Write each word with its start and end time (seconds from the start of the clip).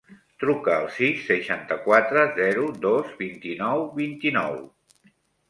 Truca 0.43 0.71
al 0.75 0.87
sis, 0.95 1.19
seixanta-quatre, 1.27 2.23
zero, 2.39 2.65
dos, 2.87 3.13
vint-i-nou, 3.21 3.85
vint-i-nou. 4.01 4.61